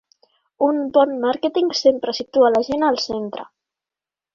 Un 0.67 0.79
bon 0.95 1.13
màrqueting 1.27 1.71
sempre 1.83 2.17
situa 2.23 2.53
la 2.59 2.67
gent 2.73 2.91
al 2.93 3.03
centre. 3.09 3.51